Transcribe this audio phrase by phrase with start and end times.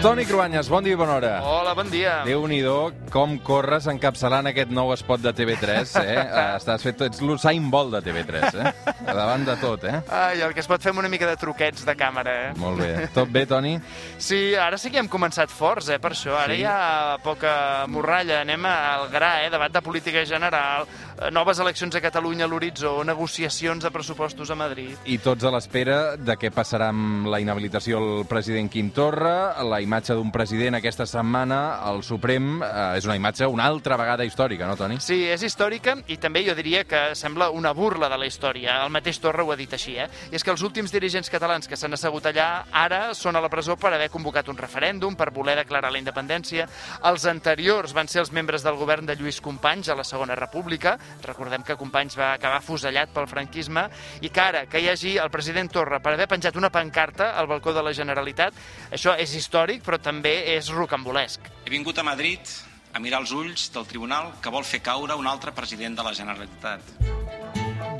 [0.00, 1.30] Toni Cruanyes, bon dia i bona hora.
[1.44, 2.22] Hola, bon dia.
[2.24, 6.22] Déu-n'hi-do, com corres encapçalant aquest nou espot de TV3, eh?
[6.56, 8.94] Estàs fet, ets l'Usain Bolt de TV3, eh?
[9.04, 9.98] Davant de tot, eh?
[10.08, 12.54] Ai, el que es pot fer amb una mica de truquets de càmera, eh?
[12.56, 12.88] Molt bé.
[13.12, 13.74] Tot bé, Toni?
[14.16, 16.32] Sí, ara sí que hem començat forts, eh, per això.
[16.40, 16.62] Ara Sí?
[16.62, 18.40] hi ha poca morralla.
[18.40, 19.50] Anem al gra, eh?
[19.52, 24.56] Debat de política general, eh, noves eleccions a Catalunya a l'horitzó, negociacions de pressupostos a
[24.56, 24.96] Madrid.
[25.04, 29.82] I tots a l'espera de què passarà amb la inhabilitació del president Quim Torra, la
[29.84, 34.66] imatge d'un president aquesta setmana al Suprem, eh, és una imatge una altra vegada històrica,
[34.66, 34.96] no, Toni?
[35.04, 38.80] Sí, és històrica i també jo diria que sembla una burla de la història.
[38.84, 40.08] El mateix Torra ho ha dit així, eh?
[40.30, 43.52] I és que els últims dirigents catalans que s'han assegut allà ara són a la
[43.52, 46.68] presó per haver convocat un referèndum, per voler declarar la independència.
[47.10, 50.96] Els anteriors van ser els membres del govern de Lluís Companys a la Segona República.
[51.24, 53.86] Recordem que Companys va acabar fusellat pel franquisme
[54.20, 57.48] i que ara que hi hagi el president Torra per haver penjat una pancarta al
[57.50, 58.54] balcó de la Generalitat,
[58.90, 61.50] això és històric però també és rocambolesc.
[61.66, 62.58] He vingut a Madrid
[62.92, 66.14] a mirar els ulls del tribunal que vol fer caure un altre president de la
[66.16, 67.19] Generalitat.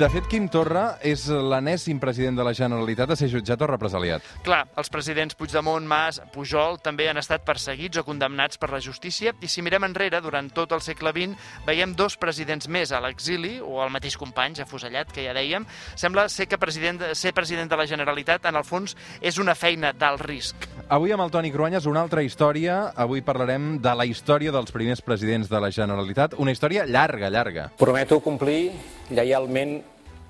[0.01, 4.25] De fet, Quim Torra és l'anèssim president de la Generalitat a ser jutjat o represaliat.
[4.47, 9.35] Clar, els presidents Puigdemont, Mas, Pujol també han estat perseguits o condemnats per la justícia
[9.45, 13.59] i si mirem enrere, durant tot el segle XX, veiem dos presidents més a l'exili
[13.61, 15.67] o el mateix Companys, afusellat, que ja dèiem.
[16.01, 19.93] Sembla ser que president, ser president de la Generalitat, en el fons, és una feina
[19.93, 20.65] d'alt risc.
[20.89, 22.87] Avui amb el Toni Cruanyes una altra història.
[22.97, 26.39] Avui parlarem de la història dels primers presidents de la Generalitat.
[26.41, 27.69] Una història llarga, llarga.
[27.77, 28.71] Prometo complir
[29.11, 29.79] lleialment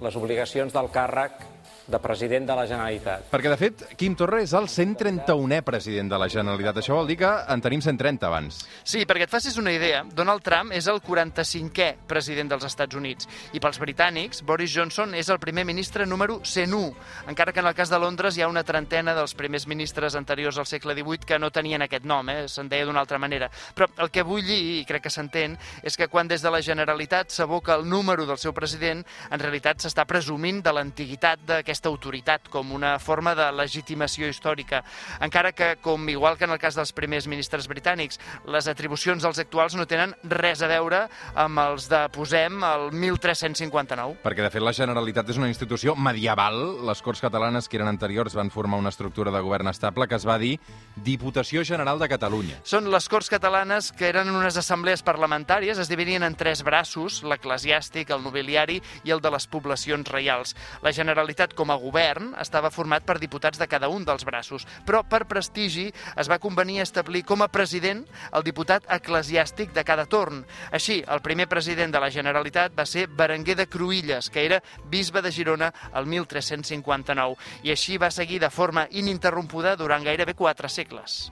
[0.00, 1.42] les obligacions del càrrec
[1.90, 3.26] de president de la Generalitat.
[3.32, 6.80] Perquè, de fet, Quim Torra és el 131è president de la Generalitat.
[6.80, 8.62] Això vol dir que en tenim 130 abans.
[8.84, 13.28] Sí, perquè et facis una idea, Donald Trump és el 45è president dels Estats Units
[13.54, 16.92] i pels britànics, Boris Johnson és el primer ministre número 101,
[17.30, 20.58] encara que en el cas de Londres hi ha una trentena dels primers ministres anteriors
[20.58, 22.46] al segle XVIII que no tenien aquest nom, eh?
[22.48, 23.50] se'n deia d'una altra manera.
[23.74, 26.62] Però el que vull dir, i crec que s'entén, és que quan des de la
[26.62, 32.48] Generalitat s'aboca el número del seu president, en realitat s'està presumint de l'antiguitat d'aquesta autoritat
[32.52, 34.82] com una forma de legitimació històrica.
[35.24, 39.40] Encara que, com igual que en el cas dels primers ministres britànics, les atribucions dels
[39.40, 44.20] actuals no tenen res a veure amb els de, posem, el 1359.
[44.24, 46.60] Perquè, de fet, la Generalitat és una institució medieval.
[46.86, 50.26] Les Corts Catalanes, que eren anteriors, van formar una estructura de govern estable que es
[50.26, 50.56] va dir
[50.96, 52.60] Diputació General de Catalunya.
[52.66, 58.10] Són les Corts Catalanes que eren unes assemblees parlamentàries, es dividien en tres braços, l'eclesiàstic,
[58.10, 60.56] el nobiliari i el de les poblacions reials.
[60.84, 65.02] La Generalitat, com a govern, estava format per diputats de cada un dels braços, però
[65.06, 70.44] per prestigi es va convenir establir com a president el diputat eclesiàstic de cada torn.
[70.72, 75.22] Així, el primer president de la Generalitat va ser Berenguer de Cruïlles, que era bisbe
[75.22, 81.30] de Girona el 1359, i així va seguir de forma ininterrompuda durant gairebé quatre segles.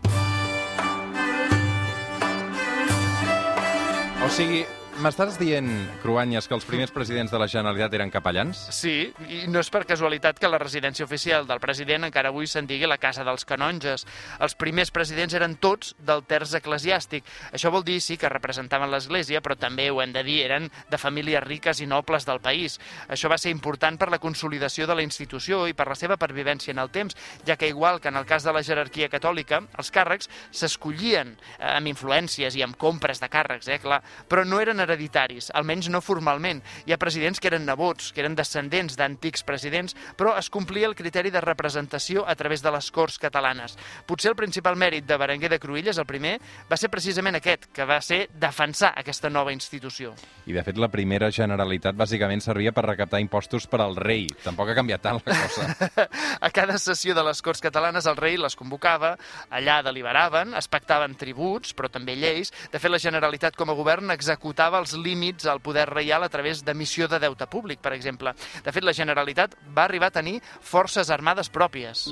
[4.19, 4.65] O sigui,
[5.03, 5.69] m'estàs dient,
[6.03, 8.61] Cruanyes, que els primers presidents de la Generalitat eren capellans?
[8.75, 12.67] Sí, i no és per casualitat que la residència oficial del president encara avui se'n
[12.67, 14.07] digui la Casa dels Canonges.
[14.43, 17.27] Els primers presidents eren tots del terç eclesiàstic.
[17.55, 20.99] Això vol dir, sí, que representaven l'Església, però també, ho hem de dir, eren de
[20.99, 22.81] famílies riques i nobles del país.
[23.07, 26.75] Això va ser important per la consolidació de la institució i per la seva pervivència
[26.75, 27.17] en el temps,
[27.47, 31.71] ja que, igual que en el cas de la jerarquia catòlica, els càrrecs s'escollien eh,
[31.77, 36.01] amb influències i amb compres de càrrecs, eh, clar, però no eren hereditaris, almenys no
[36.01, 36.63] formalment.
[36.87, 40.97] Hi ha presidents que eren nebots, que eren descendents d'antics presidents, però es complia el
[40.97, 43.77] criteri de representació a través de les Corts catalanes.
[44.09, 46.39] Potser el principal mèrit de Berenguer de Cruïlles, el primer,
[46.71, 50.15] va ser precisament aquest, que va ser defensar aquesta nova institució.
[50.47, 54.27] I, de fet, la primera Generalitat bàsicament servia per recaptar impostos per al rei.
[54.45, 56.07] Tampoc ha canviat tant la cosa.
[56.47, 59.15] A cada sessió de les Corts catalanes el rei les convocava,
[59.51, 62.53] allà deliberaven, es pactaven tributs, però també lleis.
[62.73, 66.65] De fet, la Generalitat com a govern executava els límits al poder reial a través
[66.65, 68.35] d'emissió de deute públic, per exemple.
[68.65, 72.09] De fet, la Generalitat va arribar a tenir forces armades pròpies.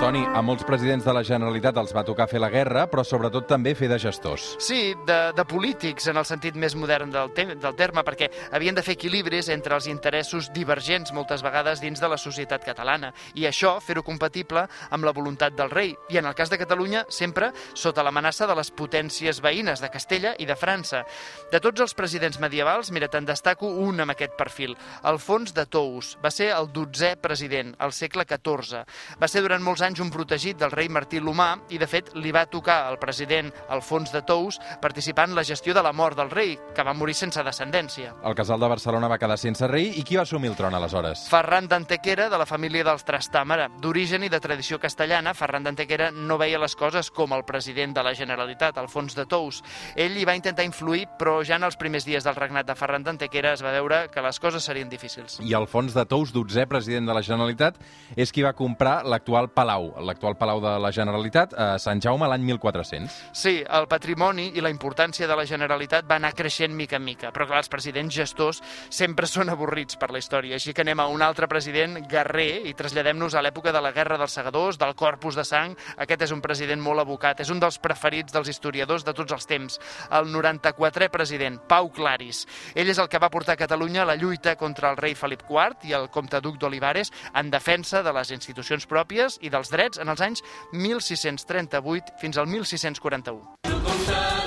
[0.00, 3.44] Toni, a molts presidents de la Generalitat els va tocar fer la guerra, però sobretot
[3.44, 4.54] també fer de gestors.
[4.64, 8.72] Sí, de, de polítics en el sentit més modern del, te del terme, perquè havien
[8.72, 13.44] de fer equilibris entre els interessos divergents moltes vegades dins de la societat catalana, i
[13.44, 17.50] això fer-ho compatible amb la voluntat del rei, i en el cas de Catalunya sempre
[17.74, 21.04] sota l'amenaça de les potències veïnes de Castella i de França.
[21.52, 26.16] De tots els presidents medievals, mira, te'n destaco un amb aquest perfil, Alfons de Tous.
[26.24, 28.80] Va ser el dotzè president, al segle XIV.
[29.20, 32.12] Va ser durant molts anys anys un protegit del rei Martí l'Humà i, de fet,
[32.14, 36.16] li va tocar al president Alfons de Tous participar en la gestió de la mort
[36.18, 38.14] del rei, que va morir sense descendència.
[38.24, 41.26] El casal de Barcelona va quedar sense rei i qui va assumir el tron aleshores?
[41.30, 43.68] Ferran d'Antequera, de la família dels Trastàmara.
[43.82, 48.04] D'origen i de tradició castellana, Ferran d'Antequera no veia les coses com el president de
[48.06, 49.62] la Generalitat, Alfons de Tous.
[49.96, 53.06] Ell hi va intentar influir, però ja en els primers dies del regnat de Ferran
[53.06, 55.40] d'Antequera es va veure que les coses serien difícils.
[55.42, 57.80] I Alfons de Tous, 12è president de la Generalitat,
[58.16, 62.44] és qui va comprar l'actual Palau, l'actual Palau de la Generalitat, a Sant Jaume l'any
[62.46, 63.18] 1400.
[63.36, 67.32] Sí, el patrimoni i la importància de la Generalitat va anar creixent mica en mica,
[67.34, 68.60] però clar, els presidents gestors
[68.90, 72.74] sempre són avorrits per la història, així que anem a un altre president guerrer i
[72.76, 75.76] traslladem-nos a l'època de la Guerra dels Segadors, del Corpus de Sang.
[76.00, 79.48] Aquest és un president molt abocat, és un dels preferits dels historiadors de tots els
[79.48, 79.80] temps,
[80.16, 82.44] el 94è president, Pau Claris.
[82.74, 85.44] Ell és el que va portar a Catalunya a la lluita contra el rei Felip
[85.48, 90.02] IV i el comte duc d'Olivares en defensa de les institucions pròpies i dels drets
[90.02, 94.39] en els anys 1638 fins al 1641.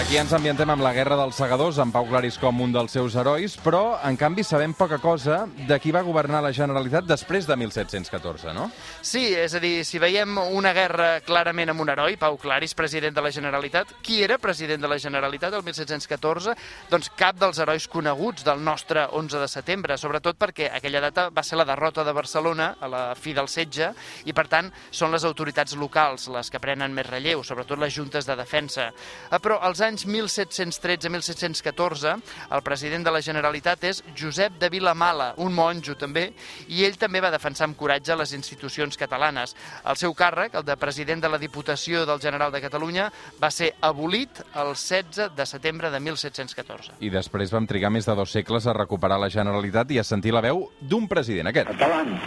[0.00, 3.12] Aquí ens ambientem amb la Guerra dels Segadors, amb Pau Claris com un dels seus
[3.20, 7.52] herois, però, en canvi, sabem poca cosa de qui va governar la Generalitat després de
[7.60, 8.70] 1714, no?
[9.04, 13.12] Sí, és a dir, si veiem una guerra clarament amb un heroi, Pau Claris, president
[13.18, 16.56] de la Generalitat, qui era president de la Generalitat el 1714?
[16.88, 21.44] Doncs cap dels herois coneguts del nostre 11 de setembre, sobretot perquè aquella data va
[21.44, 23.92] ser la derrota de Barcelona a la fi del setge
[24.24, 28.24] i, per tant, són les autoritats locals les que prenen més relleu, sobretot les juntes
[28.24, 28.88] de defensa.
[29.28, 35.54] Ah, Però als anys 1713-1714, el president de la Generalitat és Josep de Vilamala, un
[35.54, 36.32] monjo també,
[36.68, 39.56] i ell també va defensar amb coratge les institucions catalanes.
[39.84, 43.10] El seu càrrec, el de president de la Diputació del General de Catalunya,
[43.42, 46.92] va ser abolit el 16 de setembre de 1714.
[47.00, 50.34] I després vam trigar més de dos segles a recuperar la Generalitat i a sentir
[50.34, 51.72] la veu d'un president, aquest.
[51.74, 52.20] Catalans,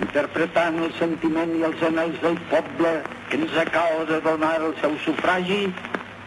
[0.00, 2.92] interpretant el sentiment i els anells del poble
[3.30, 5.62] que ens acaba de donar el seu sufragi,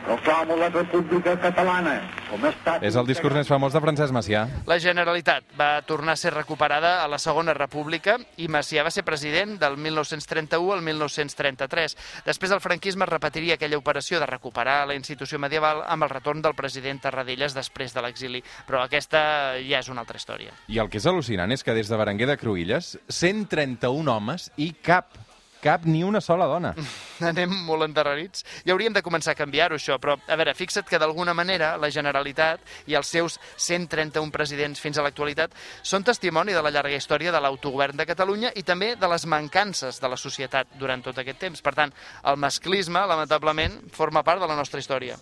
[0.05, 1.95] proclamo la República Catalana
[2.29, 2.83] com estat...
[2.85, 4.43] És el discurs més famós de Francesc Macià.
[4.69, 9.05] La Generalitat va tornar a ser recuperada a la Segona República i Macià va ser
[9.07, 11.97] president del 1931 al 1933.
[12.25, 16.57] Després el franquisme repetiria aquella operació de recuperar la institució medieval amb el retorn del
[16.57, 18.43] president Tarradellas després de l'exili.
[18.67, 19.23] Però aquesta
[19.61, 20.55] ja és una altra història.
[20.67, 24.73] I el que és al·lucinant és que des de Berenguer de Cruïlles, 131 homes i
[24.81, 25.13] cap,
[25.63, 26.73] cap ni una sola dona.
[27.31, 28.43] Anem molt endarrerits.
[28.67, 29.97] I hauríem de començar a canviar-ho, això.
[30.03, 32.61] Però, a veure, fixa't que d'alguna manera la Generalitat
[32.91, 37.41] i els seus 131 presidents fins a l'actualitat són testimoni de la llarga història de
[37.43, 41.63] l'autogovern de Catalunya i també de les mancances de la societat durant tot aquest temps.
[41.63, 41.93] Per tant,
[42.27, 45.17] el masclisme, lamentablement, forma part de la nostra història.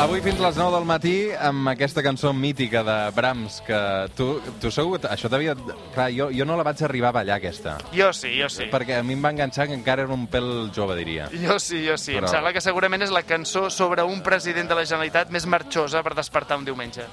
[0.00, 3.80] Avui fins les 9 del matí amb aquesta cançó mítica de Brahms que
[4.16, 4.28] tu,
[4.62, 4.96] tu segur...
[5.10, 5.52] Això t'havia...
[5.92, 7.74] Clar, jo, jo no la vaig arribar a ballar, aquesta.
[7.92, 8.70] Jo sí, jo sí.
[8.72, 11.28] Perquè a mi em va enganxar que encara era un pèl jove, diria.
[11.44, 12.14] Jo sí, jo sí.
[12.16, 15.44] Però- Em sembla que segurament és la cançó sobre un president de la Generalitat més
[15.46, 17.04] marxosa per despertar un diumenge.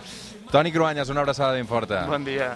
[0.53, 2.05] Toni Cruanyes, una abraçada ben forta.
[2.07, 2.53] Bon dia.